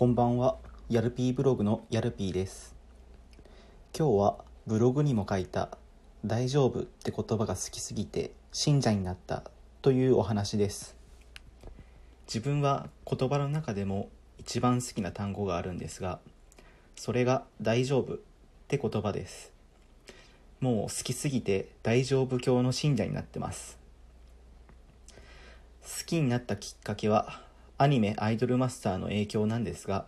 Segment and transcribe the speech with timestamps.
[0.00, 0.56] こんばんは、
[0.88, 2.74] やるぴーブログのやるぴーです。
[3.94, 5.76] 今日はブログにも書いた
[6.24, 9.42] 大丈夫って言葉が好きすぎて信者になった
[9.82, 10.96] というお話です。
[12.26, 14.08] 自分は言葉の中でも
[14.38, 16.18] 一番好きな単語があるんですが、
[16.96, 18.18] それが大丈夫っ
[18.68, 19.52] て言葉です。
[20.60, 23.76] もう好きすぎて大丈夫教の信者になってます。
[25.82, 27.49] 好きになったきっかけは
[27.82, 30.04] アニメ「アイドルマスター」の影響なんですが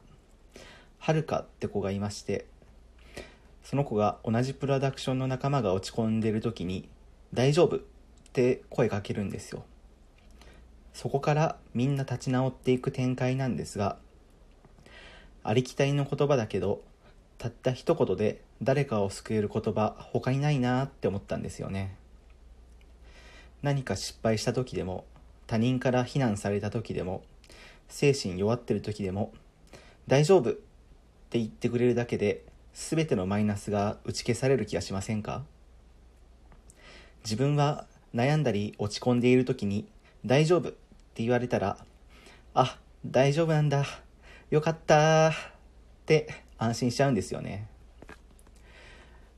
[0.98, 2.44] はるかって子がいまして
[3.64, 6.86] その子が同じプロダクションの仲間が落ち込んでる時に
[7.32, 7.80] 「大丈夫」っ
[8.34, 9.64] て声かけるんですよ。
[10.92, 13.96] そこからみんな立ち直っていく展開なんですが
[15.42, 16.82] ありきたりの言葉だけど
[17.38, 21.96] たった一言で誰かを救える言葉他にないなって思ったんですよね。
[23.62, 25.06] 何か失敗した時でも
[25.46, 27.22] 他人から非難された時でも
[27.88, 29.32] 精神弱ってる時でも
[30.06, 30.54] 大丈夫っ
[31.30, 35.42] て言ってくれるだけで全てのマイナスが打ち消される気がしませんか？
[37.24, 39.86] 自分は悩んだり落ち込んでいる時に
[40.26, 41.78] 大丈夫って言われたら
[42.54, 43.84] あ大丈夫なんだ
[44.50, 45.32] よかったっ
[46.06, 47.68] て安心しちゃうんですよね。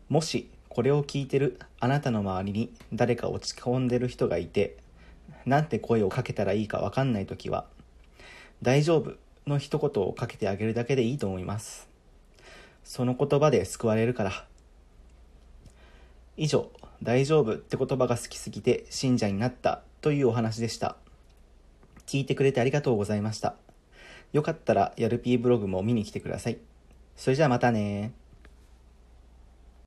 [0.09, 4.77] もしこれを聞いてるあなたの周りに誰か落ち込んでる人がいて
[5.47, 7.67] なんて声をかけたらいいかわかんない時は
[8.65, 9.13] 大丈夫
[9.47, 11.87] の一言をかけてあげるだけでいいと思います。
[12.83, 14.47] その言葉で救われるから。
[16.39, 16.71] 以上
[17.03, 20.97] 大丈夫って言葉が好きすぎて信者になったというお話でした。
[22.07, 23.55] 聞いてくれてありがとうございました。
[24.33, 26.57] よかったらやるピーブログも見に来てください。
[27.17, 28.15] それじゃあまたね